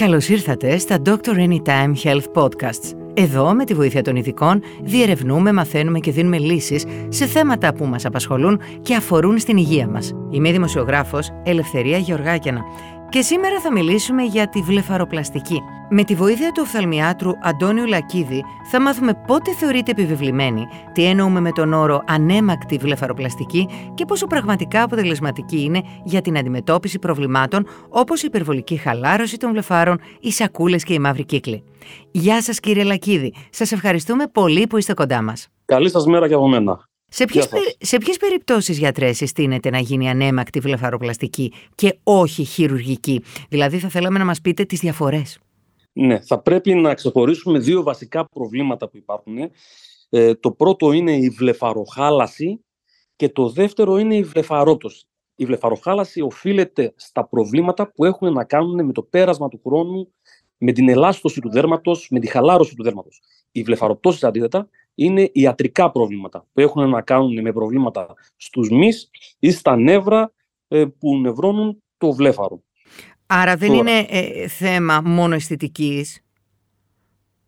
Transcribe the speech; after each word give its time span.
Καλώς 0.00 0.28
ήρθατε 0.28 0.78
στα 0.78 0.98
Doctor 1.04 1.34
Anytime 1.34 1.92
Health 2.02 2.32
Podcasts. 2.34 2.96
Εδώ, 3.14 3.54
με 3.54 3.64
τη 3.64 3.74
βοήθεια 3.74 4.02
των 4.02 4.16
ειδικών, 4.16 4.62
διερευνούμε, 4.82 5.52
μαθαίνουμε 5.52 5.98
και 5.98 6.10
δίνουμε 6.10 6.38
λύσεις 6.38 6.84
σε 7.08 7.26
θέματα 7.26 7.74
που 7.74 7.84
μας 7.84 8.04
απασχολούν 8.04 8.60
και 8.82 8.94
αφορούν 8.94 9.38
στην 9.38 9.56
υγεία 9.56 9.88
μας. 9.88 10.12
Είμαι 10.30 10.48
η 10.48 10.52
δημοσιογράφος 10.52 11.30
Ελευθερία 11.44 11.98
Γεωργάκιανα 11.98 12.60
και 13.10 13.20
σήμερα 13.20 13.60
θα 13.60 13.72
μιλήσουμε 13.72 14.22
για 14.22 14.48
τη 14.48 14.60
βλεφαροπλαστική. 14.60 15.62
Με 15.88 16.04
τη 16.04 16.14
βοήθεια 16.14 16.52
του 16.52 16.60
οφθαλμιάτρου 16.64 17.30
Αντώνιου 17.42 17.86
Λακίδη 17.86 18.44
θα 18.70 18.80
μάθουμε 18.80 19.14
πότε 19.26 19.54
θεωρείται 19.54 19.90
επιβεβλημένη, 19.90 20.66
τι 20.92 21.04
εννοούμε 21.04 21.40
με 21.40 21.52
τον 21.52 21.72
όρο 21.72 22.02
ανέμακτη 22.06 22.76
βλεφαροπλαστική 22.76 23.68
και 23.94 24.04
πόσο 24.04 24.26
πραγματικά 24.26 24.82
αποτελεσματική 24.82 25.62
είναι 25.62 25.82
για 26.04 26.20
την 26.20 26.38
αντιμετώπιση 26.38 26.98
προβλημάτων 26.98 27.66
όπως 27.88 28.22
η 28.22 28.26
υπερβολική 28.26 28.76
χαλάρωση 28.76 29.36
των 29.36 29.50
βλεφάρων, 29.50 30.00
οι 30.20 30.32
σακούλες 30.32 30.84
και 30.84 30.92
οι 30.92 30.98
μαύροι 30.98 31.24
κύκλοι. 31.24 31.64
Γεια 32.10 32.42
σας 32.42 32.60
κύριε 32.60 32.84
Λακίδη, 32.84 33.34
σας 33.50 33.72
ευχαριστούμε 33.72 34.26
πολύ 34.26 34.66
που 34.66 34.76
είστε 34.76 34.94
κοντά 34.94 35.22
μας. 35.22 35.48
Καλή 35.64 35.90
σας 35.90 36.06
μέρα 36.06 36.28
και 36.28 36.34
από 36.34 36.48
μένα. 36.48 36.89
Σε 37.12 37.24
ποιες, 37.24 37.48
σε 37.78 37.98
ποιες 37.98 38.16
περιπτώσεις 38.16 38.78
γιατρές 38.78 39.16
συστήνεται 39.16 39.70
να 39.70 39.78
γίνει 39.78 40.10
ανέμακτη 40.10 40.60
βλεφαροπλαστική 40.60 41.52
και 41.74 41.98
όχι 42.02 42.44
χειρουργική; 42.44 43.22
Δηλαδή 43.48 43.78
θα 43.78 43.88
θέλαμε 43.88 44.18
να 44.18 44.24
μας 44.24 44.40
πείτε 44.40 44.64
τις 44.64 44.80
διαφορές. 44.80 45.38
Ναι, 45.92 46.20
θα 46.20 46.38
πρέπει 46.38 46.74
να 46.74 46.94
ξεχωρίσουμε 46.94 47.58
δύο 47.58 47.82
βασικά 47.82 48.24
προβλήματα 48.24 48.88
που 48.88 48.96
υπάρχουν. 48.96 49.36
Ε, 50.08 50.34
το 50.34 50.50
πρώτο 50.50 50.92
είναι 50.92 51.16
η 51.16 51.28
βλεφαροχάλαση 51.28 52.64
και 53.16 53.28
το 53.28 53.48
δεύτερο 53.48 53.98
είναι 53.98 54.16
η 54.16 54.22
βλεφαρόπτωση. 54.22 55.04
Η 55.34 55.44
βλεφαροχάλαση 55.44 56.20
οφείλεται 56.20 56.92
στα 56.96 57.28
προβλήματα 57.28 57.92
που 57.92 58.04
έχουν 58.04 58.32
να 58.32 58.44
κάνουν 58.44 58.84
με 58.84 58.92
το 58.92 59.02
πέρασμα 59.02 59.48
του 59.48 59.60
χρόνου, 59.66 60.12
με 60.58 60.72
την 60.72 60.88
ελάστωση 60.88 61.40
του 61.40 61.50
δέρματος, 61.50 62.08
με 62.10 62.20
τη 62.20 62.26
χαλάρωση 62.26 62.74
του 62.74 62.82
δέρματος. 62.82 63.22
Η 63.52 63.62
βλεφαροπτώση 63.62 64.26
αντίθετα 64.26 64.68
είναι 65.00 65.30
ιατρικά 65.32 65.90
προβλήματα 65.90 66.46
που 66.52 66.60
έχουν 66.60 66.88
να 66.88 67.02
κάνουν 67.02 67.40
με 67.40 67.52
προβλήματα 67.52 68.14
στους 68.36 68.70
μυς 68.70 69.10
ή 69.38 69.50
στα 69.50 69.76
νεύρα 69.76 70.32
ε, 70.68 70.84
που 70.98 71.18
νευρώνουν 71.18 71.82
το 71.96 72.12
βλέφαρο. 72.12 72.62
Άρα 73.26 73.56
δεν 73.56 73.72
είναι 73.72 74.06
ε, 74.08 74.48
θέμα 74.48 75.00
μόνο 75.00 75.34
αισθητικής; 75.34 76.24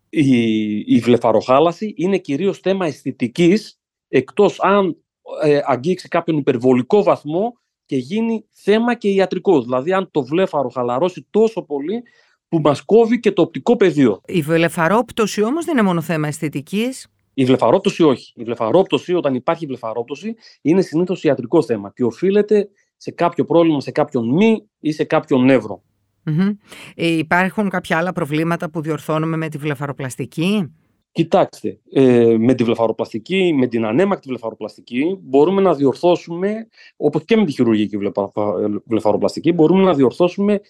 Η, 0.09 0.77
η 0.79 0.99
βλεφαροχάλαση 0.99 1.95
είναι 1.97 2.19
κυρίως 2.19 2.59
θέμα 2.59 2.87
αισθητικής 2.87 3.81
εκτός 4.09 4.61
αν 4.61 4.97
ε, 5.43 5.61
αγγίξει 5.65 6.09
κάποιον 6.09 6.37
υπερβολικό 6.37 7.03
βαθμό 7.03 7.53
και 7.87 7.97
γίνει 7.97 8.45
θέμα 8.51 8.95
και 8.95 9.09
ιατρικό. 9.09 9.63
Δηλαδή 9.63 9.93
αν 9.93 10.11
το 10.11 10.25
βλέφαρο 10.25 10.69
χαλαρώσει 10.69 11.27
τόσο 11.31 11.63
πολύ 11.63 12.03
που 12.49 12.61
μας 12.61 12.83
κόβει 12.83 13.21
και 13.21 13.33
το 13.33 13.43
οπτικό 13.43 13.77
πεδίο. 13.77 14.21
Η 14.27 14.43
βλεφαρόπτωση 14.43 15.43
όμως 15.43 15.65
δεν 15.65 15.77
είναι 15.77 15.87
μόνο 15.87 16.01
θέμα 16.01 16.29
αισθητικής; 16.29 17.12
Η 17.35 17.45
βλεφαρόπτωση 17.45 18.03
όχι. 18.03 18.33
Η 18.37 18.45
βλεφαρόπτωση, 18.45 19.15
όταν 19.15 19.35
υπάρχει 19.35 19.67
βλεφαρόπτωση, 19.67 20.35
είναι 20.63 20.81
συνήθως 20.81 21.25
ιατρικό 21.25 21.63
θέμα 21.63 21.93
και 21.95 22.05
οφείλεται 22.05 22.69
σε 22.97 23.11
κάποιο 23.11 23.45
πρόβλημα, 23.45 23.81
σε 23.81 23.91
κάποιον 23.91 24.29
μη 24.29 24.69
ή 24.81 24.93
σε 24.93 25.05
κάποιον 25.05 25.45
νεύρο. 25.45 25.83
Ε, 26.95 27.07
υπάρχουν 27.07 27.69
κάποια 27.69 27.99
άλλα 27.99 28.13
προβλήματα 28.13 28.71
που 28.71 28.81
διορθώνουμε 28.81 29.37
με 29.37 29.49
τη 29.49 29.59
βλεφαροπλαστική; 29.59 30.73
Κοιτάξτε, 31.13 31.81
ε, 31.93 32.37
με 32.39 32.55
τη 32.55 32.65
βλεφαροπλαστική, 32.65 33.55
με 33.59 33.67
την 33.67 33.85
ανέμακτη 33.85 34.29
βλεφαροπλαστική 34.29 35.19
μπορούμε 35.23 35.61
να 35.61 35.75
διορθώσουμε, 35.75 36.69
όπως 36.97 37.25
και 37.25 37.37
με 37.37 37.45
τη 37.45 37.53
χειρουργική 37.53 37.99
βλεφαροπλαστική, 38.85 39.53
μπορούμε 39.53 39.83
να 39.83 39.95
διορθώσουμε 39.95 40.61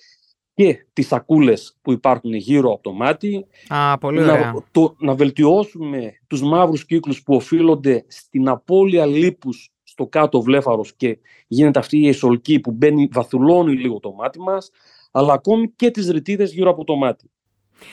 και 0.63 0.87
τις 0.93 1.07
σακούλες 1.07 1.77
που 1.83 1.93
υπάρχουν 1.93 2.35
γύρω 2.35 2.73
από 2.73 2.83
το 2.83 2.93
μάτι. 2.93 3.47
Α, 3.69 3.99
πολύ 3.99 4.21
Να, 4.21 4.55
το, 4.71 4.95
να 4.99 5.15
βελτιώσουμε 5.15 6.13
τους 6.27 6.43
μαύρους 6.43 6.85
κύκλους 6.85 7.23
που 7.23 7.35
οφείλονται 7.35 8.05
στην 8.09 8.49
απώλεια 8.49 9.07
λίπους 9.07 9.73
στο 9.83 10.07
κάτω 10.07 10.43
βλέφαρος 10.43 10.95
και 10.97 11.19
γίνεται 11.47 11.79
αυτή 11.79 11.99
η 11.99 12.09
εσολκή 12.09 12.61
που 12.61 12.71
μπαίνει, 12.71 13.09
βαθουλώνει 13.13 13.73
λίγο 13.73 14.01
το 14.01 14.13
μάτι 14.13 14.41
μας, 14.41 14.71
αλλά 15.11 15.33
ακόμη 15.33 15.73
και 15.77 15.91
τις 15.91 16.11
ρητίδες 16.11 16.53
γύρω 16.53 16.71
από 16.71 16.85
το 16.85 16.97
μάτι. 16.97 17.31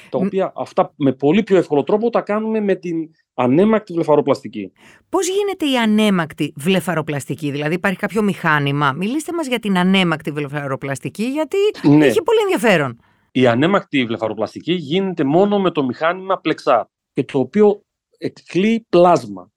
Τα 0.10 0.18
οποία 0.18 0.52
αυτά 0.56 0.94
με 0.96 1.14
πολύ 1.14 1.44
πιο 1.44 1.58
εύκολο 1.58 1.84
τρόπο 1.84 2.10
τα 2.10 2.22
κάνουμε 2.22 2.60
με 2.60 2.76
την 2.76 3.10
ανέμακτη 3.34 3.94
βλεφαροπλαστική. 3.94 4.72
Πώς 5.10 5.28
γίνεται 5.28 5.66
η 5.66 5.78
ανέμακτη 5.78 6.54
βλεφαροπλαστική, 6.56 7.52
δηλαδή 7.52 7.74
υπάρχει 7.74 8.00
κάποιο 8.00 8.22
μηχάνημα; 8.22 8.92
Μιλήστε 8.92 9.34
μας 9.34 9.48
για 9.48 9.60
την 9.60 9.78
ανέμακτη 9.78 10.32
βλεφαροπλαστική, 10.32 11.24
γιατί 11.24 11.58
ναι. 11.84 12.06
έχει 12.06 12.22
πολύ 12.22 12.40
ενδιαφέρον. 12.42 13.00
Η 13.32 13.48
ανέμακτη 13.48 14.06
βλεφαροπλαστική 14.06 14.74
γίνεται 14.74 15.24
μόνο 15.24 15.60
με 15.60 15.72
το 15.72 15.84
μηχάνημα 15.84 16.40
πλεξά 16.40 16.90
και 17.14 17.24
το 17.24 17.40
οποίο 17.40 17.82
εκκλεί 18.18 18.86
πλάσμα. 18.90 19.52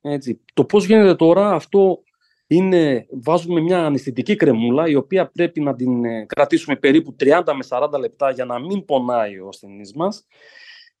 Έτσι. 0.00 0.40
Το 0.54 0.64
πώς 0.64 0.86
γίνεται 0.86 1.14
τώρα, 1.14 1.50
αυτό 1.50 2.02
είναι, 2.50 3.06
βάζουμε 3.10 3.60
μια 3.60 3.84
αναισθητική 3.84 4.36
κρεμούλα, 4.36 4.88
η 4.88 4.94
οποία 4.94 5.30
πρέπει 5.30 5.60
να 5.60 5.74
την 5.74 6.04
ε, 6.04 6.26
κρατήσουμε 6.26 6.76
περίπου 6.76 7.16
30 7.20 7.42
με 7.44 7.66
40 7.68 7.98
λεπτά 8.00 8.30
για 8.30 8.44
να 8.44 8.58
μην 8.58 8.84
πονάει 8.84 9.38
ο 9.38 9.48
ασθενής 9.48 9.92
μας 9.92 10.26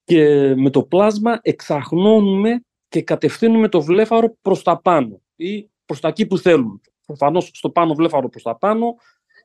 και 0.04 0.54
με 0.56 0.70
το 0.70 0.82
πλάσμα 0.82 1.38
εξαχνώνουμε 1.42 2.64
και 2.88 3.02
κατευθύνουμε 3.02 3.68
το 3.68 3.82
βλέφαρο 3.82 4.36
προς 4.42 4.62
τα 4.62 4.80
πάνω 4.80 5.20
ή 5.36 5.70
προς 5.84 6.00
τα 6.00 6.08
εκεί 6.08 6.26
που 6.26 6.38
θέλουμε. 6.38 6.80
Προφανώς 7.06 7.50
στο 7.52 7.70
πάνω 7.70 7.94
βλέφαρο 7.94 8.28
προς 8.28 8.42
τα 8.42 8.56
πάνω 8.56 8.94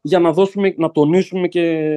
για 0.01 0.19
να, 0.19 0.31
δώσουμε, 0.31 0.73
να 0.77 0.91
τονίσουμε 0.91 1.47
και 1.47 1.93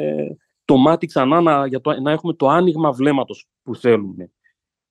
το 0.64 0.76
μάτι 0.76 1.06
ξανά 1.06 1.40
να, 1.40 1.66
για 1.66 1.80
το, 1.80 2.00
να 2.00 2.10
έχουμε 2.12 2.32
το 2.32 2.48
άνοιγμα 2.48 2.92
βλέμματος 2.92 3.46
που 3.62 3.76
θέλουμε. 3.76 4.30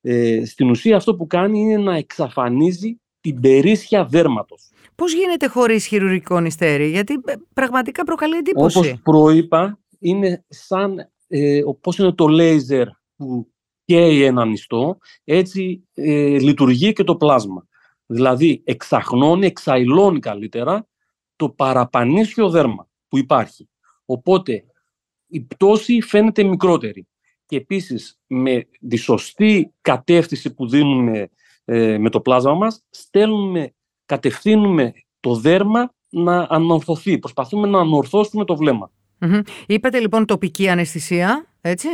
Ε, 0.01 0.45
στην 0.45 0.69
ουσία 0.69 0.95
αυτό 0.95 1.15
που 1.15 1.27
κάνει 1.27 1.59
είναι 1.59 1.77
να 1.77 1.95
εξαφανίζει 1.95 2.99
την 3.25 3.41
περίσσια 3.41 4.05
δέρματος. 4.05 4.69
Πώς 4.95 5.13
γίνεται 5.13 5.47
χωρίς 5.47 5.85
χειρουργικό 5.85 6.39
νηστέρι, 6.39 6.89
γιατί 6.89 7.13
ε, 7.25 7.33
πραγματικά 7.53 8.03
προκαλεί 8.03 8.37
εντύπωση. 8.37 8.77
Όπως 8.77 8.99
προείπα, 9.03 9.79
είναι 9.99 10.45
σαν, 10.47 11.11
ε, 11.27 11.61
πώς 11.81 11.97
είναι 11.97 12.11
το 12.11 12.27
λέιζερ 12.27 12.87
που 13.15 13.51
καίει 13.85 14.23
έναν 14.23 14.51
ιστό, 14.51 14.97
έτσι 15.23 15.87
ε, 15.93 16.39
λειτουργεί 16.39 16.93
και 16.93 17.03
το 17.03 17.15
πλάσμα. 17.15 17.67
Δηλαδή 18.05 18.61
εξαχνώνει, 18.65 19.45
εξαϊλώνει 19.45 20.19
καλύτερα 20.19 20.87
το 21.35 21.49
παραπανίσιο 21.49 22.49
δέρμα 22.49 22.87
που 23.07 23.17
υπάρχει. 23.17 23.69
Οπότε 24.05 24.63
η 25.27 25.41
πτώση 25.41 26.01
φαίνεται 26.01 26.43
μικρότερη. 26.43 27.07
Και 27.45 27.55
επίσης 27.55 28.19
με 28.27 28.67
τη 28.89 28.95
σωστή 28.95 29.73
κατεύθυνση 29.81 30.53
που 30.53 30.67
δίνουμε 30.67 31.29
ε, 31.65 31.97
με 31.97 32.09
το 32.09 32.19
πλάσμα 32.21 32.53
μας, 32.53 32.83
στέλνουμε, 32.89 33.73
κατευθύνουμε 34.05 34.93
το 35.19 35.35
δέρμα 35.35 35.93
να 36.09 36.47
ανορθωθεί. 36.49 37.17
Προσπαθούμε 37.17 37.67
να 37.67 37.79
ανορθώσουμε 37.79 38.45
το 38.45 38.55
βλέμμα. 38.55 38.91
Είπατε 39.67 39.99
λοιπόν 39.99 40.25
τοπική 40.25 40.69
αναισθησία, 40.69 41.45
έτσι, 41.61 41.87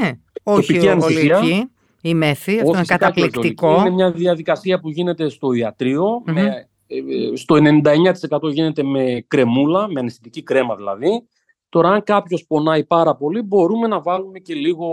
όχι 0.43 0.73
τοπική 0.73 0.87
ολική. 0.87 1.69
Η 2.01 2.13
μέθη, 2.13 2.59
αυτό 2.59 2.69
είναι 2.69 2.83
καταπληκτικό. 2.85 3.79
Είναι 3.79 3.89
μια 3.89 4.11
διαδικασία 4.11 4.79
που 4.79 4.89
γίνεται 4.89 5.29
στο 5.29 5.53
ιατριο 5.53 6.21
με, 6.25 6.67
ε, 6.87 6.95
ε, 6.97 7.35
στο 7.35 7.55
99% 7.55 8.51
γίνεται 8.51 8.83
με 8.83 9.23
κρεμούλα, 9.27 9.87
με 9.87 9.99
αναισθητική 9.99 10.43
κρέμα 10.43 10.75
δηλαδή. 10.75 11.27
Τώρα, 11.69 11.89
αν 11.89 12.03
κάποιος 12.03 12.45
πονάει 12.47 12.83
πάρα 12.83 13.15
πολύ, 13.15 13.41
μπορούμε 13.41 13.87
να 13.87 14.01
βάλουμε 14.01 14.39
και 14.39 14.53
λίγο 14.53 14.87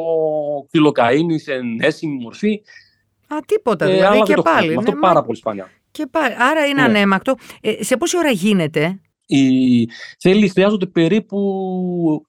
κιλοκαίνη 0.71 1.39
σε 1.39 1.53
ενέσιμη 1.53 2.19
μορφή. 2.23 2.61
Α, 3.29 3.37
τίποτα 3.47 3.85
ε, 3.85 3.93
δηλαδή 3.93 4.21
και 4.21 4.35
πάλι. 4.35 4.77
Αυτό 4.77 4.93
ναι, 4.93 4.99
πάρα 4.99 5.23
πολύ 5.23 5.37
σπάνια. 5.37 5.71
Και 5.91 6.07
πάλι. 6.11 6.35
Άρα 6.39 6.67
είναι 6.67 6.81
ναι. 6.81 6.89
ανέμακτο. 6.89 7.35
Ε, 7.61 7.83
σε 7.85 7.97
πόση 7.97 8.17
ώρα 8.17 8.31
γίνεται; 8.31 9.01
Η... 9.27 9.41
Θέλει, 10.19 10.49
χρειάζονται 10.49 10.87
περίπου 10.87 12.27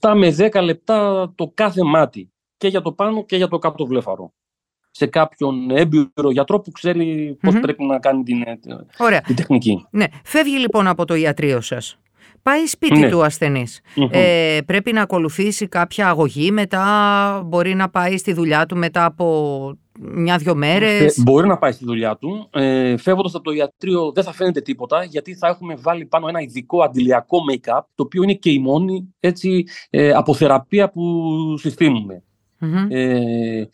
7 0.00 0.12
με 0.16 0.36
10 0.52 0.62
λεπτά 0.62 1.32
το 1.34 1.50
κάθε 1.54 1.82
μάτι 1.82 2.32
και 2.56 2.68
για 2.68 2.80
το 2.80 2.92
πάνω 2.92 3.24
και 3.24 3.36
για 3.36 3.48
το 3.48 3.58
κάτω 3.58 3.86
βλέφαρο. 3.86 4.32
Σε 4.90 5.06
κάποιον 5.06 5.70
έμπειρο 5.70 6.30
γιατρό 6.32 6.60
που 6.60 6.70
ξέρει 6.70 7.36
πώς 7.40 7.60
πρέπει 7.60 7.84
να 7.84 7.98
κάνει 7.98 8.22
την, 8.22 8.44
την 9.26 9.36
τεχνική. 9.36 9.86
Ναι. 9.90 10.04
Φεύγει 10.24 10.58
λοιπόν 10.58 10.86
από 10.86 11.04
το 11.04 11.14
ιατρείο 11.14 11.60
σας. 11.60 11.98
Πάει 12.42 12.66
σπίτι 12.66 12.98
ναι. 12.98 13.10
του 13.10 13.24
ασθενης 13.24 13.80
Ε, 14.10 14.58
πρέπει 14.66 14.92
να 14.92 15.02
ακολουθήσει 15.02 15.68
κάποια 15.68 16.08
αγωγή 16.08 16.50
μετά, 16.50 17.42
μπορεί 17.46 17.74
να 17.74 17.90
πάει 17.90 18.16
στη 18.16 18.32
δουλειά 18.32 18.66
του 18.66 18.76
μετά 18.76 19.04
από 19.04 19.78
μια-δυο 20.00 20.54
μέρες. 20.54 21.22
Μπορεί 21.22 21.48
να 21.48 21.58
πάει 21.58 21.72
στη 21.72 21.84
δουλειά 21.84 22.16
του. 22.16 22.48
Ε, 22.52 22.96
Φεύγοντας 22.96 23.34
από 23.34 23.44
το 23.44 23.50
ιατρείο, 23.50 24.12
δεν 24.12 24.24
θα 24.24 24.32
φαίνεται 24.32 24.60
τίποτα, 24.60 25.04
γιατί 25.04 25.34
θα 25.34 25.48
έχουμε 25.48 25.74
βάλει 25.74 26.04
πάνω 26.04 26.28
ένα 26.28 26.40
ειδικό 26.40 26.82
αντιλιακό 26.82 27.38
make-up, 27.52 27.80
το 27.94 28.02
οποίο 28.02 28.22
είναι 28.22 28.34
και 28.34 28.50
η 28.50 28.58
μόνη 28.58 29.14
έτσι, 29.20 29.64
ε, 29.90 30.10
αποθεραπεία 30.10 30.90
που 30.90 31.22
συστήνουμε. 31.58 32.22
Ε, 32.88 33.64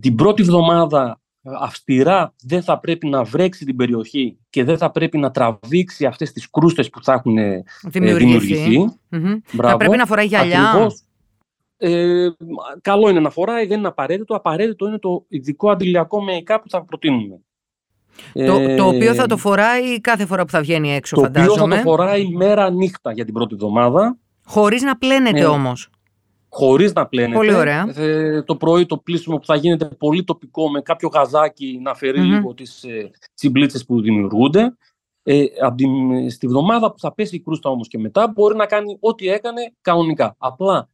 την 0.00 0.14
πρώτη 0.14 0.42
εβδομάδα 0.42 1.20
αυστηρά 1.60 2.34
δεν 2.42 2.62
θα 2.62 2.78
πρέπει 2.78 3.06
να 3.06 3.24
βρέξει 3.24 3.64
την 3.64 3.76
περιοχή 3.76 4.38
και 4.50 4.64
δεν 4.64 4.78
θα 4.78 4.90
πρέπει 4.90 5.18
να 5.18 5.30
τραβήξει 5.30 6.04
αυτές 6.06 6.32
τις 6.32 6.50
κρούστες 6.50 6.90
που 6.90 7.04
θα 7.04 7.12
έχουν 7.12 7.38
ε, 7.38 7.62
δημιουργηθεί. 7.84 8.84
Θα 9.44 9.76
πρέπει 9.76 9.96
να 9.96 10.06
φοράει 10.06 10.26
γυαλιά. 10.26 10.90
Ε, 11.82 12.28
καλό 12.82 13.08
είναι 13.08 13.20
να 13.20 13.30
φοράει, 13.30 13.66
δεν 13.66 13.78
είναι 13.78 13.88
απαραίτητο. 13.88 14.34
Απαραίτητο 14.34 14.86
είναι 14.86 14.98
το 14.98 15.24
ειδικό 15.28 15.70
αντιλιακό 15.70 16.18
make-up 16.30 16.58
που 16.62 16.70
θα 16.70 16.84
προτείνουμε. 16.84 17.40
Το, 18.32 18.54
ε, 18.54 18.76
το 18.76 18.86
οποίο 18.86 19.14
θα 19.14 19.26
το 19.26 19.36
φοράει 19.36 20.00
κάθε 20.00 20.26
φορά 20.26 20.44
που 20.44 20.50
θα 20.50 20.60
βγαίνει 20.60 20.92
έξω, 20.92 21.16
το 21.16 21.22
φαντάζομαι. 21.22 21.56
Το 21.56 21.62
οποίο 21.62 21.76
θα 21.76 21.82
το 21.82 21.88
φοράει 21.88 22.28
μέρα 22.28 22.70
νύχτα 22.70 23.12
για 23.12 23.24
την 23.24 23.34
πρώτη 23.34 23.54
εβδομάδα. 23.54 24.18
Χωρίς 24.44 24.82
να 24.82 24.96
πλένεται 24.96 25.40
ε, 25.40 25.44
όμως. 25.44 25.90
Χωρίς 26.48 26.92
να 26.92 27.06
πλένεται. 27.06 27.36
Πολύ 27.36 27.54
ωραία. 27.54 27.92
Ε, 27.96 28.42
το 28.42 28.56
πρωί 28.56 28.86
το 28.86 28.96
πλήσιμο 28.96 29.36
που 29.36 29.46
θα 29.46 29.54
γίνεται 29.54 29.84
πολύ 29.84 30.24
τοπικό 30.24 30.70
με 30.70 30.80
κάποιο 30.80 31.08
γαζάκι 31.08 31.80
να 31.82 31.94
φερει 31.94 32.20
λίγο 32.20 32.54
τις 32.54 32.84
ε, 32.84 33.10
τσιμπλίτσες 33.34 33.84
που 33.84 34.00
δημιουργούνται. 34.00 34.76
Ε, 35.22 35.44
από 35.62 35.76
την, 35.76 36.30
στη 36.30 36.46
βδομάδα 36.46 36.92
που 36.92 36.98
θα 36.98 37.14
πέσει 37.14 37.36
η 37.36 37.40
κρούστα 37.40 37.70
όμως 37.70 37.88
και 37.88 37.98
μετά 37.98 38.32
μπορεί 38.34 38.56
να 38.56 38.66
κάνει 38.66 38.96
ό,τι 39.00 39.28
έκανε 39.28 39.74
κανονικά. 39.80 40.34
Απλά 40.38 40.88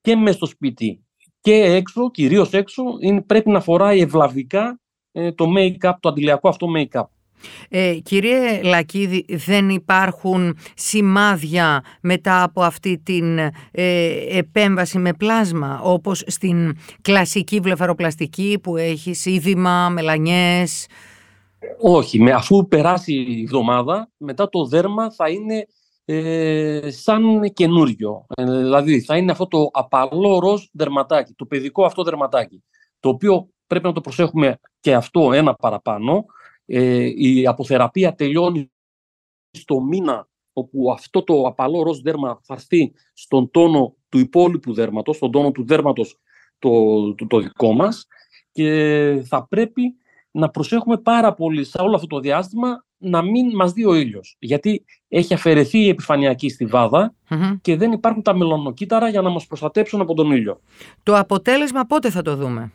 και 0.00 0.16
μέσα 0.16 0.36
στο 0.36 0.46
σπίτι 0.46 1.02
και 1.40 1.54
έξω, 1.54 2.10
κυρίως 2.10 2.52
έξω, 2.52 2.82
είναι, 3.00 3.22
πρέπει 3.22 3.50
να 3.50 3.60
φοράει 3.60 4.00
ευλαβικά 4.00 4.80
ε, 5.12 5.32
το 5.32 5.44
make-up, 5.56 5.92
το 6.00 6.08
αντιλιακό 6.08 6.48
αυτό 6.48 6.66
make-up. 6.76 7.04
Ε, 7.68 7.94
κύριε 8.02 8.62
Λακίδη, 8.62 9.24
δεν 9.28 9.68
υπάρχουν 9.68 10.56
σημάδια 10.74 11.84
μετά 12.00 12.42
από 12.42 12.62
αυτή 12.62 12.98
την 12.98 13.38
ε, 13.38 13.52
επέμβαση 14.28 14.98
με 14.98 15.12
πλάσμα, 15.12 15.80
όπως 15.82 16.22
στην 16.26 16.76
κλασική 17.02 17.60
βλεφαροπλαστική 17.60 18.58
που 18.62 18.76
έχει 18.76 19.14
σίδημα, 19.14 19.88
μελανιές; 19.88 20.86
Όχι, 21.80 22.20
με, 22.20 22.32
αφού 22.32 22.68
περάσει 22.68 23.12
η 23.12 23.42
εβδομάδα, 23.42 24.10
μετά 24.16 24.48
το 24.48 24.64
δέρμα 24.64 25.12
θα 25.12 25.28
είναι 25.28 25.66
ε, 26.10 26.90
σαν 26.90 27.52
καινούριο. 27.52 28.26
Ε, 28.28 28.44
δηλαδή 28.44 29.00
θα 29.00 29.16
είναι 29.16 29.30
αυτό 29.30 29.46
το 29.46 29.68
απαλό 29.72 30.38
ροζ 30.38 30.64
δερματάκι, 30.72 31.32
το 31.32 31.46
παιδικό 31.46 31.84
αυτό 31.84 32.02
δερματάκι, 32.02 32.64
το 33.00 33.08
οποίο 33.08 33.48
πρέπει 33.66 33.86
να 33.86 33.92
το 33.92 34.00
προσέχουμε 34.00 34.58
και 34.80 34.94
αυτό 34.94 35.32
ένα 35.32 35.54
παραπάνω. 35.54 36.24
Ε, 36.66 37.10
η 37.16 37.46
αποθεραπεία 37.46 38.14
τελειώνει 38.14 38.72
στο 39.50 39.80
μήνα 39.80 40.28
όπου 40.52 40.90
αυτό 40.92 41.22
το 41.22 41.42
απαλό 41.42 41.82
ροζ 41.82 41.98
δέρμα 41.98 42.40
θα 42.42 42.54
έρθει 42.54 42.92
στον 43.12 43.50
τόνο 43.50 43.96
του 44.08 44.18
υπόλοιπου 44.18 44.72
δέρματος, 44.72 45.16
στον 45.16 45.30
τόνο 45.30 45.50
του 45.50 45.66
δέρματος 45.66 46.18
το, 46.58 47.14
το, 47.14 47.26
το 47.26 47.40
δικό 47.40 47.72
μας 47.72 48.06
και 48.52 49.22
θα 49.26 49.46
πρέπει 49.48 49.82
να 50.30 50.48
προσέχουμε 50.48 50.96
πάρα 50.96 51.34
πολύ 51.34 51.64
σε 51.64 51.78
όλο 51.80 51.94
αυτό 51.94 52.06
το 52.06 52.20
διάστημα 52.20 52.84
να 52.98 53.22
μην 53.22 53.54
μας 53.54 53.72
δει 53.72 53.84
ο 53.84 53.94
ήλιος. 53.94 54.36
Γιατί 54.38 54.84
έχει 55.08 55.34
αφαιρεθεί 55.34 55.78
η 55.78 55.88
επιφανειακή 55.88 56.48
στιβάδα 56.48 57.14
και 57.60 57.76
δεν 57.76 57.92
υπάρχουν 57.92 58.22
τα 58.22 58.36
μελανοκύτταρα 58.36 59.08
για 59.08 59.20
να 59.20 59.30
μας 59.30 59.46
προστατέψουν 59.46 60.00
από 60.00 60.14
τον 60.14 60.30
ήλιο. 60.30 60.60
Το 61.02 61.16
αποτέλεσμα 61.16 61.84
πότε 61.84 62.10
θα 62.10 62.22
το 62.22 62.36
δούμε; 62.36 62.72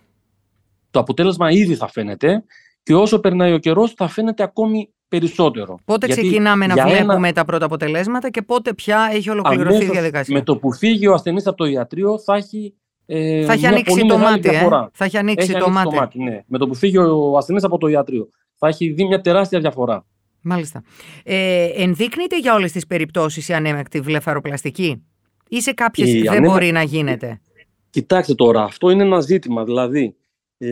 Το 0.92 1.00
αποτέλεσμα 1.00 1.52
ήδη 1.52 1.76
θα 1.76 1.88
φαίνεται 1.88 2.44
και 2.84 2.96
όσο 2.96 3.20
περνάει 3.20 3.54
ο 3.54 3.58
καιρός 3.58 3.94
θα 3.94 4.08
φαίνεται 4.08 4.44
ακόμη 4.44 4.94
περισσότερο. 5.08 5.80
Πότε 5.86 6.08
ξεκινάμε 6.08 6.68
να 6.68 6.88
βλέπουμε 6.88 7.32
τα 7.32 7.46
πρώτα 7.46 7.66
αποτελέσματα 7.66 8.30
και 8.30 8.42
πότε 8.42 8.74
πια 8.74 9.10
έχει 9.12 9.30
ολοκληρωθεί 9.30 9.84
η 9.84 9.90
διαδικασία; 9.90 10.36
Με 10.38 10.44
το 10.44 10.58
που 10.58 10.74
φύγει 10.74 11.08
ο 11.08 11.14
ασθενής 11.14 11.48
από 11.48 11.58
το 11.58 11.66
ιατρείο 11.66 12.20
θα 12.20 12.36
έχει 12.36 12.76
ε, 13.16 13.46
θα 13.46 13.54
έχει 13.54 13.68
ανοίξει 13.68 14.06
το 14.06 14.18
μάτι, 14.18 14.50
ε; 14.50 14.68
Θα 14.94 15.06
έχει 15.06 15.18
ανοίξει, 15.18 15.52
έχει 15.52 15.60
το, 15.60 15.70
μάτι. 15.70 15.90
το 15.90 15.96
μάτι. 15.96 16.24
ναι. 16.24 16.44
Με 16.48 16.58
το 16.58 16.68
που 16.68 16.76
φύγει 16.76 16.98
ο 16.98 17.38
ασθενής 17.38 17.64
από 17.64 17.78
το 17.78 17.88
ιατρείο. 17.88 18.30
Θα 18.56 18.68
έχει 18.68 18.90
δει 18.90 19.06
μια 19.06 19.22
τεράστια 19.22 19.60
διαφορά. 19.60 20.06
Μάλιστα. 20.42 20.84
Ε, 21.24 21.66
ενδείκνυται 21.66 22.40
για 22.40 22.54
όλες 22.54 22.72
τις 22.72 22.88
περιπτώσεις 22.88 23.50
η 23.50 23.54
ανέμακτη 23.54 24.00
βλεφαροπλαστική 24.00 25.04
ή 25.50 25.62
σε 25.62 25.74
κάποιες 25.74 26.22
δεν 26.22 26.42
μπορεί 26.42 26.72
να 26.72 26.84
γίνεται; 26.84 27.42
Κοιτάξτε 27.90 28.36
τώρα, 28.36 28.64
αυτό 28.64 28.90
είναι 28.90 29.04
ένα 29.04 29.20
ζήτημα. 29.20 29.64
Δηλαδή, 29.64 30.16
ε, 30.58 30.72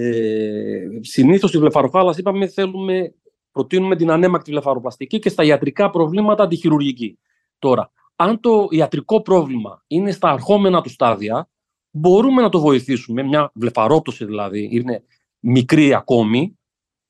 συνήθως 0.99 1.49
στη 1.49 1.59
βλεφαροχάλας 1.59 2.17
είπαμε 2.17 2.47
θέλουμε, 2.47 3.13
προτείνουμε 3.51 3.95
την 3.95 4.11
ανέμακτη 4.11 4.51
βλεφαροπλαστική 4.51 5.19
και 5.19 5.29
στα 5.29 5.43
ιατρικά 5.43 5.89
προβλήματα 5.89 6.47
τη 6.47 6.55
χειρουργική. 6.55 7.19
Τώρα, 7.59 7.91
αν 8.15 8.39
το 8.39 8.67
ιατρικό 8.69 9.21
πρόβλημα 9.21 9.83
είναι 9.87 10.11
στα 10.11 10.29
αρχόμενα 10.29 10.81
του 10.81 10.89
στάδια, 10.89 11.49
μπορούμε 11.91 12.41
να 12.41 12.49
το 12.49 12.59
βοηθήσουμε, 12.59 13.23
μια 13.23 13.51
βλεφαρόπτωση 13.53 14.25
δηλαδή, 14.25 14.69
είναι 14.71 15.03
μικρή 15.39 15.93
ακόμη, 15.93 16.59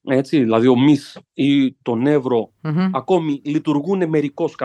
έτσι, 0.04 0.40
δηλαδή 0.40 0.68
ο 0.68 0.80
μυς 0.80 1.20
ή 1.34 1.74
το 1.74 1.96
νευρο 1.96 2.52
ακόμη 2.92 3.42
λειτουργούν 3.44 4.10
μερικώς 4.10 4.56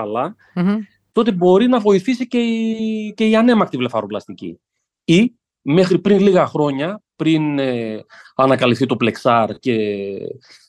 τότε 1.13 1.33
μπορεί 1.33 1.67
να 1.67 1.81
βοηθήσει 1.81 2.27
και 2.29 2.39
η, 2.39 3.13
και 3.17 3.27
η 3.27 3.37
ανέμακτη 3.37 3.77
βλεφαροπλαστική. 3.77 4.61
Ή 5.05 5.35
μέχρι 5.63 5.99
πριν 5.99 6.21
λίγα 6.21 6.47
χρόνια, 6.47 7.03
πριν 7.17 7.59
ε, 7.59 8.05
ανακαλυφθεί 8.35 8.87
το 8.87 8.97
πλεξάρ 8.97 9.59
και 9.59 9.75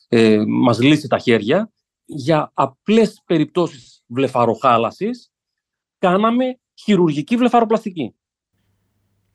ε, 0.08 0.44
μας 0.46 0.80
λύσει 0.80 1.08
τα 1.08 1.18
χέρια, 1.18 1.72
για 2.04 2.50
απλές 2.54 3.22
περιπτώσεις 3.26 4.02
βλεφαροχάλασης, 4.06 5.30
κάναμε 5.98 6.58
χειρουργική 6.74 7.36
βλεφαροπλαστική. 7.36 8.14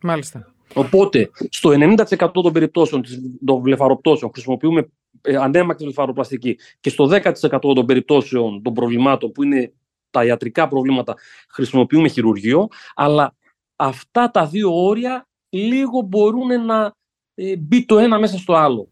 Μάλιστα. 0.04 0.54
Οπότε, 0.74 1.30
στο 1.50 1.70
90% 1.70 2.30
των 2.34 2.54
περιπτώσεων 2.54 3.04
των 3.46 3.62
βλεφαροπτώσεων 3.62 4.32
χρησιμοποιούμε 4.34 4.90
ε, 5.22 5.36
ανέμακτη 5.36 5.84
βλεφαροπλαστική 5.84 6.58
και 6.80 6.90
στο 6.90 7.10
10% 7.12 7.60
των 7.62 7.86
περιπτώσεων 7.86 8.62
των 8.62 8.74
προβλημάτων 8.74 9.32
που 9.32 9.44
είναι 9.44 9.74
τα 10.10 10.26
ιατρικά 10.26 10.68
προβλήματα 10.68 11.16
χρησιμοποιούμε 11.50 12.08
χειρουργείο, 12.08 12.68
αλλά 12.96 13.36
αυτά 13.76 14.32
τα 14.32 14.46
δύο 14.46 14.86
όρια 14.86 15.28
λίγο 15.50 16.02
μπορούν 16.02 16.66
να 16.66 16.94
ε, 17.36 17.56
μπει 17.58 17.86
το 17.86 17.98
ένα 17.98 18.20
μέσα 18.20 18.38
στο 18.38 18.54
άλλο. 18.54 18.88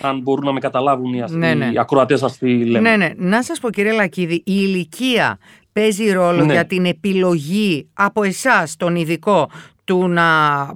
Αν 0.00 0.20
μπορούν 0.20 0.44
να 0.44 0.52
με 0.52 0.60
καταλάβουν 0.60 1.14
οι, 1.14 1.24
ναι, 1.30 1.54
ναι. 1.54 1.72
ακροατές 1.76 2.18
σας 2.18 2.38
τι 2.38 2.64
λέμε. 2.64 2.90
Ναι, 2.90 2.96
ναι. 2.96 3.12
Να 3.16 3.42
σας 3.42 3.60
πω 3.60 3.70
κύριε 3.70 3.92
Λακίδη, 3.92 4.34
η 4.34 4.42
ηλικία 4.44 5.38
παίζει 5.72 6.12
ρόλο 6.12 6.44
ναι. 6.44 6.52
για 6.52 6.66
την 6.66 6.84
επιλογή 6.84 7.90
από 7.92 8.22
εσάς 8.22 8.76
τον 8.76 8.96
ειδικό 8.96 9.50
του 9.84 10.08
να 10.08 10.26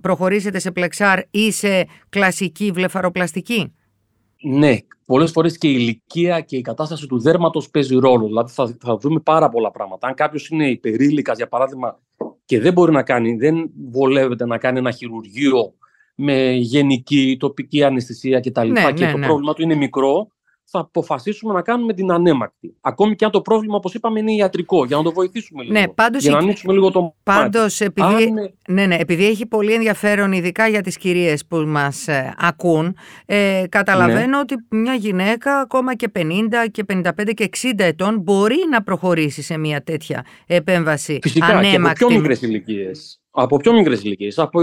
προχωρήσετε 0.01 0.59
σε 0.59 0.71
πλεξάρ 0.71 1.21
ή 1.31 1.53
σε 1.53 1.87
κλασική 2.09 2.71
βλεφαροπλαστική; 2.71 3.75
Ναι, 4.43 4.77
πολλές 5.05 5.31
φορές 5.31 5.59
και 5.59 5.69
η 5.69 5.75
ηλικία 5.79 6.41
και 6.41 6.57
η 6.57 6.61
κατάσταση 6.61 7.07
του 7.07 7.21
δέρματος 7.21 7.71
παίζει 7.71 7.97
ρόλο. 7.97 8.27
Δηλαδή 8.27 8.53
θα, 8.53 8.77
θα 8.81 8.97
δούμε 8.97 9.21
πάρα 9.21 9.49
πολλά 9.49 9.71
πράγματα. 9.71 10.07
Αν 10.07 10.15
κάποιος 10.15 10.49
είναι 10.49 10.71
υπερήλικας, 10.71 11.37
για 11.37 11.49
παράδειγμα, 11.49 11.99
και 12.45 12.61
δεν 12.61 12.73
μπορεί 12.73 12.93
να 12.93 13.03
κάνει, 13.03 13.37
δεν 13.37 13.71
βολεύεται 13.91 14.47
να 14.47 14.59
κάνει 14.59 14.79
ένα 14.79 14.91
χειρουργείο 14.91 15.73
με 16.15 16.51
γενική 16.51 17.37
τοπική 17.39 17.83
αναισθησία 17.83 18.41
κτλ. 18.41 18.71
Ναι, 18.71 18.93
και 18.93 19.05
ναι, 19.05 19.11
το 19.11 19.19
ναι. 19.19 19.27
πρόβλημα 19.27 19.53
του 19.55 19.63
είναι 19.63 19.75
μικρό, 19.75 20.29
θα 20.71 20.79
αποφασίσουμε 20.79 21.53
να 21.53 21.63
κάνουμε 21.63 21.93
την 21.93 22.13
ανέμακτη. 22.13 22.77
Ακόμη 22.81 23.17
και 23.17 23.25
αν 23.25 23.31
το 23.31 23.41
πρόβλημα, 23.41 23.77
όπως 23.77 23.95
είπαμε, 23.95 24.19
είναι 24.21 24.33
ιατρικό, 24.33 24.85
για 24.85 24.97
να 24.97 25.03
το 25.03 25.13
βοηθήσουμε 25.13 25.63
λίγο. 25.63 25.81
Ναι, 25.81 25.89
πάντως, 25.89 26.23
για 26.23 26.31
να 26.31 26.39
ανοίξουμε 26.39 26.73
λίγο 26.73 26.91
το 26.91 27.15
πάντως, 27.23 27.81
επειδή, 27.81 28.33
ναι, 28.69 28.87
ναι, 28.87 28.97
επειδή 28.97 29.27
έχει 29.27 29.47
πολύ 29.47 29.73
ενδιαφέρον, 29.73 30.33
ειδικά 30.33 30.69
για 30.69 30.81
τις 30.83 30.97
κυρίες 30.97 31.47
που 31.47 31.57
μας 31.57 32.09
ε, 32.09 32.35
ακούν, 32.39 32.97
ε, 33.27 33.65
καταλαβαίνω 33.69 34.27
ναι. 34.27 34.39
ότι 34.39 34.55
μια 34.71 34.95
γυναίκα 34.95 35.61
ακόμα 35.61 35.95
και 35.95 36.11
50 36.15 36.23
και 36.71 36.85
55 36.89 37.35
και 37.35 37.49
60 37.63 37.71
ετών 37.77 38.19
μπορεί 38.19 38.57
να 38.71 38.83
προχωρήσει 38.83 39.43
σε 39.43 39.59
μια 39.59 39.83
τέτοια 39.83 40.25
επέμβαση 40.47 41.19
Φυσικά, 41.23 41.47
ανέμακτη. 41.47 41.99
Και 41.99 42.05
από 42.05 42.07
πιο 42.07 42.21
μικρές 42.21 42.43
ηλικίες. 42.43 43.21
Από 43.31 43.57
πιο 43.57 43.73
μικρές 43.73 44.03
ηλικίες. 44.03 44.39
Από 44.39 44.61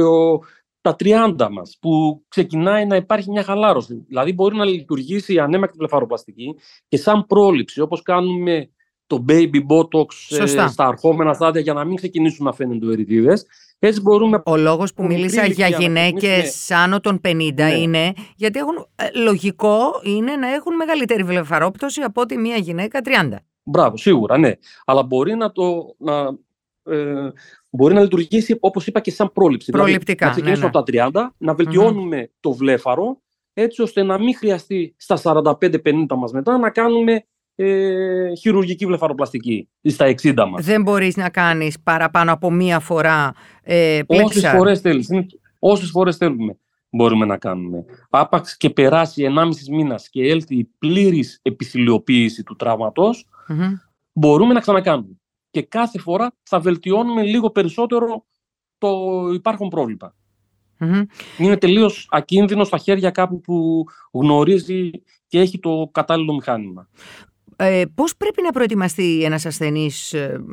τα 0.86 0.96
30 1.38 1.48
μας, 1.52 1.78
που 1.82 2.24
ξεκινάει 2.28 2.86
να 2.86 2.96
υπάρχει 2.96 3.32
μια 3.32 3.44
χαλάρωση. 3.44 4.06
Δηλαδή 4.08 4.34
μπορεί 4.34 4.56
να 4.56 4.66
λειτουργήσει 4.66 5.34
η 5.34 5.40
ανέμακτη 5.40 5.78
βλεφαροπλαστική 5.78 6.56
και 6.88 6.98
σαν 6.98 7.26
πρόληψη, 7.26 7.82
όπως 7.82 8.02
κάνουμε 8.02 8.70
το 9.08 9.26
baby 9.30 9.56
botox 9.70 10.38
ε, 10.40 10.46
στα 10.46 10.88
αρχόμενα 10.88 11.34
στάδια 11.34 11.62
για 11.62 11.74
να 11.74 11.86
μην 11.86 11.96
ξεκινήσουν 11.96 12.46
να 12.46 12.54
φαίνονται 12.54 12.92
ερητίδες. 12.92 13.46
Έτσι 13.80 14.02
μπορούμε... 14.02 14.42
Ο 14.46 14.58
λόγος 14.58 14.94
που 14.94 15.04
μίλησα 15.04 15.46
για 15.46 15.68
γυναίκες 15.68 16.72
άνω 16.72 17.00
των 17.00 17.22
50 17.28 17.54
ναι. 17.54 17.74
είναι 17.74 18.14
γιατί 18.36 18.60
έχουν, 18.60 18.88
ε, 18.96 19.20
λογικό 19.20 19.78
είναι 20.04 20.36
να 20.36 20.54
έχουν 20.54 20.76
μεγαλύτερη 20.76 21.24
βλεφαρόπτωση 21.24 22.02
από 22.02 22.22
ότι 22.22 22.38
μια 22.38 22.56
γυναίκα 22.56 23.02
30. 23.04 23.36
Μπράβο, 23.64 23.98
σίγουρα, 23.98 24.38
ναι. 24.38 24.52
Αλλά 24.86 25.04
μπορεί 25.04 25.36
να 25.36 25.52
το, 25.52 25.96
να, 25.98 26.38
ε, 26.86 27.32
μπορεί 27.70 27.94
να 27.94 28.02
λειτουργήσει, 28.02 28.58
όπως 28.60 28.88
είπα, 28.88 29.00
και 29.00 29.12
σαν 29.12 29.32
πρόληψη. 29.32 29.72
Δηλαδή, 29.72 29.90
Προληπτικά. 29.90 30.32
Δηλαδή, 30.32 30.50
να 30.50 30.56
ξεκινήσουμε 30.56 30.92
ναι, 30.92 30.98
ναι. 31.02 31.08
από 31.08 31.12
τα 31.12 31.32
30, 31.32 31.36
να 31.38 31.54
βελτιωνουμε 31.54 32.32
το 32.40 32.54
βλέφαρο, 32.54 33.22
έτσι 33.54 33.82
ώστε 33.82 34.04
να 34.04 34.20
μην 34.20 34.36
χρειαστεί 34.36 34.96
στα 34.98 35.20
45-50 35.24 36.06
μας 36.18 36.32
μετά 36.32 36.58
να 36.58 36.70
κάνουμε 36.70 37.26
ε, 37.56 38.34
χειρουργική 38.36 38.86
βλεφαροπλαστική 38.86 39.70
στα 39.84 40.16
60 40.22 40.34
μας. 40.50 40.66
Δεν 40.66 40.82
μπορείς 40.82 41.16
να 41.16 41.30
κάνεις 41.30 41.80
παραπάνω 41.80 42.32
από 42.32 42.52
μία 42.52 42.80
φορά 42.80 43.34
ε, 43.64 44.00
πλέξα. 44.08 44.26
Όσες 44.26 44.50
φορές 44.50 44.80
θέλεις. 44.80 45.10
Όσες 45.60 45.90
φορές 45.90 46.18
θέλουμε 46.18 46.58
μπορούμε 46.96 47.26
να 47.26 47.38
κάνουμε. 47.38 47.86
Άπαξ 48.10 48.58
και 48.58 48.70
περάσει 48.70 49.34
1,5 49.38 49.46
μήνας 49.70 50.10
και 50.10 50.28
έλθει 50.28 50.56
η 50.56 50.70
πλήρης 50.78 51.40
επιθυλιοποίηση 51.42 52.44
του 52.44 52.56
τραυματος 52.56 53.28
μπορούμε 54.14 54.54
να 54.54 54.60
ξανακάνουμε 54.60 55.20
και 55.56 55.62
κάθε 55.62 56.00
φορά 56.00 56.34
θα 56.44 56.60
βελτιώνουμε 56.60 57.24
λίγο 57.24 57.50
περισσότερο 57.50 58.26
το 58.78 58.90
υπάρχον 59.34 59.70
Είναι 61.38 61.58
τελείως 61.58 62.08
ακίνδυνο 62.12 62.64
στα 62.64 62.78
χέρια 62.78 63.12
κάπου 63.12 63.42
που 63.42 63.84
γνωρίζει 64.12 64.92
και 65.28 65.40
έχει 65.40 65.60
το 65.60 65.90
κατάλληλο 65.92 66.34
μηχάνημα. 66.34 66.90
Ε, 67.56 67.84
πώς 67.96 68.18
πρέπει 68.18 68.42
να 68.42 68.52
προετοιμαστεί 68.52 69.24
ένας 69.24 69.46
ασθενής 69.46 70.14
ε, 70.14 70.44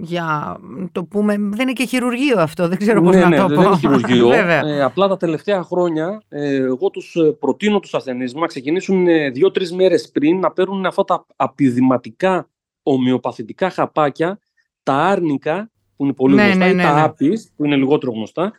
για 0.00 0.58
το 0.92 1.04
πούμε, 1.04 1.32
δεν 1.32 1.60
είναι 1.60 1.72
και 1.72 1.86
χειρουργείο 1.86 2.40
αυτό, 2.40 2.68
δεν 2.68 2.78
ξέρω 2.78 3.02
πώς 3.02 3.14
ναι, 3.14 3.20
να 3.20 3.28
ναι, 3.28 3.36
το 3.36 3.46
δεν 3.46 3.56
πω. 3.56 3.62
είναι 3.62 3.76
χειρουργείο. 3.76 4.32
ε, 4.32 4.82
απλά 4.82 5.08
τα 5.08 5.16
τελευταία 5.16 5.62
χρόνια 5.62 6.22
ε, 6.28 6.54
εγώ 6.54 6.90
τους 6.90 7.14
ε, 7.14 7.36
προτείνω 7.38 7.80
τους 7.80 7.94
ασθενείς 7.94 8.34
να 8.34 8.46
ξεκινήσουν 8.46 9.06
ε, 9.06 9.30
δύο-τρεις 9.30 9.72
μέρες 9.72 10.10
πριν 10.10 10.38
να 10.38 10.50
παίρνουν 10.50 10.86
αυτά 10.86 11.04
τα 11.04 11.26
απειδηματικά 11.36 12.48
ομοιοπαθητικά 12.82 13.70
χαπάκια, 13.70 14.38
τα 14.82 14.94
άρνικα 14.94 15.70
που 15.96 16.04
είναι 16.04 16.12
πολύ 16.14 16.34
Ναι, 16.34 16.42
γνωστά 16.42 16.64
ναι, 16.64 16.70
ή 16.70 16.74
ναι, 16.74 16.82
τα 16.82 16.94
ναι. 16.94 17.02
άπης 17.02 17.52
που 17.56 17.64
είναι 17.64 17.76
λιγότερο 17.76 18.12
γνωστά. 18.12 18.52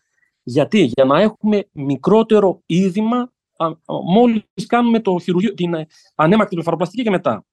Γιατί, 0.44 0.92
για 0.94 1.06
να 1.06 1.22
έχουμε 1.22 1.68
μικρότερο 1.72 2.62
είδημα 2.66 3.32
α, 3.58 3.66
α, 3.66 3.75
μόλις 4.13 4.66
κάνουμε 4.68 5.00
το 5.00 5.20
χειρουργείο, 5.20 5.54
την 5.54 5.74
ε, 5.74 5.88
ανέμακτη 6.16 6.56
βλεφαροπλαστική 6.56 7.04
και 7.04 7.10
μετά. 7.10 7.46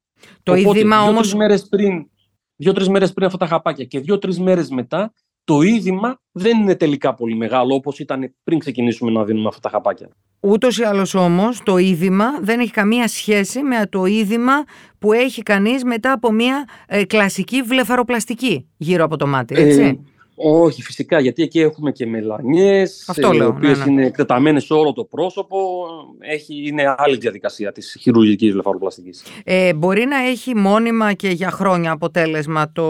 Το 0.43 0.53
Οπότε, 0.53 0.79
είδημα 0.79 0.97
δύο-τρεις 0.97 1.17
όμως, 1.17 1.35
μέρες 1.35 1.69
πριν, 1.69 2.11
δύο-τρεις 2.57 2.89
μέρες 2.89 3.13
πριν 3.13 3.27
αυτά 3.27 3.39
τα 3.39 3.47
χαπάκια 3.47 3.85
και 3.85 4.01
δύο-τρεις 4.01 4.39
μέρες 4.39 4.69
μετά, 4.69 5.13
το 5.49 5.61
είδημα 5.61 6.21
δεν 6.33 6.61
είναι 6.61 6.75
τελικά 6.75 7.14
πολύ 7.14 7.35
μεγάλο 7.35 7.75
όπως 7.75 7.99
ήταν 7.99 8.35
πριν 8.45 8.59
ξεκινήσουμε 8.59 9.11
να 9.11 9.25
δίνουμε 9.25 9.49
αυτά 9.49 9.61
τα 9.61 9.69
χαπάκια. 9.69 10.09
ούτως 10.40 10.78
ή 10.78 10.83
άλλως 10.83 11.14
όμως, 11.14 11.62
το 11.64 11.76
είδημα 11.76 12.26
δεν 12.40 12.61
έχει 12.61 12.71
καμία 12.71 13.09
σχέση 13.09 13.62
με 13.62 13.87
το 13.90 14.05
είδημα 14.05 14.52
που 14.99 15.12
έχει 15.12 15.43
κανείς 15.43 15.85
μετά 15.85 16.12
από 16.12 16.33
μια 16.33 16.69
ε, 16.87 17.05
κλασική 17.05 17.62
βλεφαροπλαστική 17.62 18.69
γύρω 18.76 19.05
από 19.05 19.17
το 19.17 19.26
μάτι, 19.26 19.55
έτσι; 19.59 19.81
Ε, 19.81 19.97
όχι, 20.40 20.83
φυσικά, 20.83 21.21
γιατί 21.21 21.43
εκεί 21.43 21.61
έχουμε 21.61 21.93
και 21.93 22.07
μελανιές, 22.07 23.05
Αυτό 23.09 23.31
ε, 23.31 23.35
οι 23.35 23.38
λέω, 23.38 23.49
οποίες 23.49 23.78
ναι, 23.78 23.85
ναι. 23.85 23.90
είναι 23.90 24.07
εκτεταμένες 24.07 24.64
σε 24.64 24.73
όλο 24.73 24.93
το 24.93 25.05
πρόσωπο. 25.05 25.87
Έχει, 26.19 26.67
είναι 26.67 26.95
άλλη 26.97 27.17
διαδικασία 27.17 27.73
της 27.73 27.97
χειρουργικής 28.00 28.52
βλεφαροπλαστικής. 28.52 29.23
Ε, 29.45 29.75
μπορεί 29.75 30.05
να 30.05 30.17
έχει 30.17 30.55
μόνιμα 30.55 31.12
και 31.12 31.28
για 31.28 31.50
χρόνια 31.50 31.90
αποτέλεσμα 31.93 32.73
το, 32.73 32.85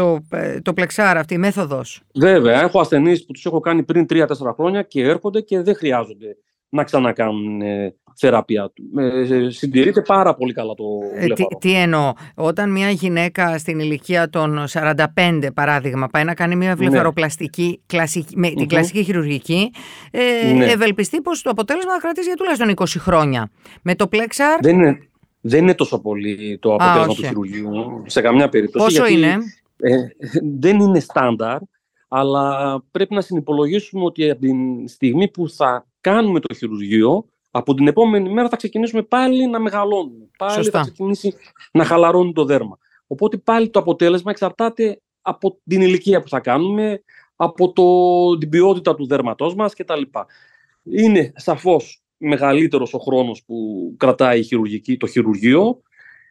το, 0.00 0.18
ε, 0.30 0.60
το 0.60 0.72
πλεξάρ 0.72 1.16
αυτή 1.16 1.34
η 1.34 1.38
μέθοδος. 1.38 2.00
Βέβαια, 2.14 2.60
έχω 2.62 2.80
ασθενείς 2.80 3.24
που 3.26 3.32
τους 3.32 3.46
έχω 3.46 3.60
κάνει 3.60 3.82
πριν 3.82 4.06
3-4 4.12 4.26
χρόνια 4.54 4.82
και 4.82 5.02
έρχονται 5.02 5.40
και 5.40 5.60
δεν 5.60 5.74
χρειάζονται 5.74 6.36
να 6.68 6.84
ξανακάνουν 6.84 7.60
ε, 7.60 7.94
θεραπεία. 8.16 8.72
Ε, 8.98 9.50
συντηρείται 9.50 10.00
πάρα 10.02 10.34
πολύ 10.34 10.52
καλά 10.52 10.74
το 10.74 10.84
Ε, 11.14 11.18
τι, 11.18 11.24
βλέφαρο. 11.24 11.48
τι 11.60 11.72
εννοώ, 11.74 12.12
όταν 12.34 12.70
μια 12.70 12.90
γυναίκα 12.90 13.58
στην 13.58 13.78
ηλικία 13.78 14.28
των 14.30 14.64
45 14.72 15.48
παράδειγμα 15.54 16.06
πάει 16.08 16.24
να 16.24 16.34
κάνει 16.34 16.56
μια 16.56 16.76
βλεφαροπλαστική 16.76 17.80
κλασική, 17.86 18.36
με 18.38 18.48
την 18.48 18.58
Μμμ. 18.60 18.66
κλασική 18.66 19.02
χειρουργική 19.04 19.70
ε, 20.10 20.52
Ναι. 20.52 20.64
ευελπιστεί 20.66 21.20
πως 21.20 21.42
το 21.42 21.50
αποτέλεσμα 21.50 21.92
θα 21.92 21.98
κρατήσει 22.00 22.26
για 22.26 22.36
τουλάχιστον 22.36 22.74
20 22.74 22.84
χρόνια. 23.04 23.50
Με 23.82 23.94
το 23.94 24.08
πλέξαρ 24.08 24.60
Δεν 24.60 24.74
είναι, 24.78 24.98
δεν 25.40 25.62
είναι 25.62 25.74
τόσο 25.74 26.00
πολύ 26.00 26.58
το 26.60 26.74
αποτέλεσμα 26.74 27.06
του 27.06 27.14
όχι. 27.18 27.26
χειρουργείου 27.26 28.02
σε 28.06 28.20
καμιά 28.20 28.48
περίπτωση. 28.48 28.84
πόσο 28.84 29.06
γιατί, 29.06 29.12
είναι, 29.26 29.36
ε, 29.80 29.96
δεν 30.58 30.80
είναι 30.80 31.00
στάνταρ, 31.00 31.58
αλλά 32.08 32.76
πρέπει 32.90 33.14
να 33.14 33.20
συνυπολογίσουμε 33.20 34.04
ότι 34.04 34.30
από 34.30 34.40
την 34.40 34.88
στιγμή 34.88 35.28
που 35.28 35.48
θα 35.48 35.86
κάνουμε 36.00 36.40
το 36.40 36.54
χειρουργείο, 36.54 37.24
από 37.50 37.74
την 37.74 37.86
επόμενη 37.86 38.32
μέρα 38.32 38.48
θα 38.48 38.56
ξεκινήσουμε 38.56 39.02
πάλι 39.02 39.46
να 39.46 39.60
μεγαλώνουμε. 39.60 40.28
Πάλι 40.38 40.52
Σωστά. 40.52 40.78
θα 40.78 40.84
ξεκινήσει 40.84 41.34
να 41.72 41.84
χαλαρώνει 41.84 42.32
το 42.32 42.44
δέρμα. 42.44 42.78
Οπότε 43.06 43.36
πάλι 43.36 43.70
το 43.70 43.78
αποτέλεσμα 43.78 44.30
εξαρτάται 44.30 45.00
από 45.22 45.58
την 45.64 45.80
ηλικία 45.80 46.20
που 46.20 46.28
θα 46.28 46.40
κάνουμε, 46.40 47.02
από 47.36 47.72
το, 47.72 48.38
την 48.38 48.48
ποιότητα 48.48 48.94
του 48.94 49.06
δέρματός 49.06 49.54
μας 49.54 49.74
κτλ. 49.74 50.02
Είναι 50.82 51.32
σαφώς 51.36 52.02
μεγαλύτερος 52.16 52.94
ο 52.94 52.98
χρόνος 52.98 53.44
που 53.46 53.56
κρατάει 53.96 54.38
η 54.38 54.42
χειρουργική, 54.42 54.96
το 54.96 55.06
χειρουργείο, 55.06 55.82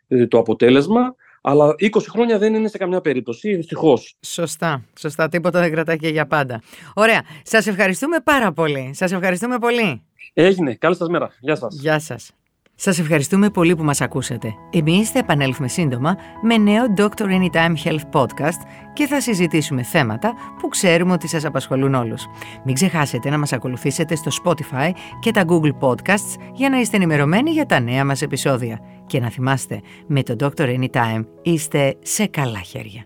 ε, 0.07 0.27
το 0.27 0.37
αποτέλεσμα, 0.37 1.15
αλλά 1.49 1.75
20 1.79 1.89
χρόνια 2.09 2.37
δεν 2.37 2.53
είναι 2.53 2.67
σε 2.67 2.77
καμιά 2.77 3.01
περίπτωση, 3.01 3.55
δυστυχώς. 3.55 4.15
Σωστά, 4.25 4.83
σωστά, 4.99 5.29
τίποτα 5.29 5.59
δεν 5.59 5.71
κρατάει 5.71 5.97
και 5.97 6.07
για 6.07 6.25
πάντα. 6.27 6.61
Ωραία, 6.93 7.21
σας 7.43 7.67
ευχαριστούμε 7.67 8.19
πάρα 8.19 8.51
πολύ, 8.51 8.91
σας 8.93 9.11
ευχαριστούμε 9.11 9.57
πολύ. 9.57 10.01
Έγινε. 10.33 10.75
Καλή 10.75 10.95
σας 10.95 11.07
μέρα. 11.09 11.29
Γεια 11.39 11.55
σας. 11.55 11.75
Γεια 11.79 11.99
σας. 11.99 12.31
Σας 12.81 12.99
ευχαριστούμε 12.99 13.49
πολύ 13.49 13.75
που 13.75 13.83
μας 13.83 14.01
ακούσατε. 14.01 14.53
Εμείς 14.69 15.09
θα 15.09 15.19
επανέλθουμε 15.19 15.67
σύντομα 15.67 16.17
με 16.41 16.57
νέο 16.57 16.85
Dr. 16.97 17.23
Anytime 17.23 17.73
Health 17.83 18.09
Podcast 18.11 18.61
και 18.93 19.07
θα 19.07 19.21
συζητήσουμε 19.21 19.83
θέματα 19.83 20.33
που 20.59 20.67
ξέρουμε 20.67 21.11
ότι 21.11 21.27
σας 21.27 21.45
απασχολούν 21.45 21.93
όλους. 21.93 22.25
Μην 22.63 22.75
ξεχάσετε 22.75 23.29
να 23.29 23.37
μας 23.37 23.53
ακολουθήσετε 23.53 24.15
στο 24.15 24.31
Spotify 24.43 24.91
και 25.19 25.31
τα 25.31 25.45
Google 25.47 25.73
Podcasts 25.79 26.35
για 26.53 26.69
να 26.69 26.79
είστε 26.79 26.95
ενημερωμένοι 26.95 27.51
για 27.51 27.65
τα 27.65 27.79
νέα 27.79 28.05
μας 28.05 28.21
επεισόδια. 28.21 28.79
Και 29.05 29.19
να 29.19 29.29
θυμάστε, 29.29 29.81
με 30.07 30.23
το 30.23 30.35
Dr. 30.39 30.79
Anytime 30.79 31.25
είστε 31.41 31.97
σε 32.01 32.25
καλά 32.25 32.59
χέρια. 32.59 33.05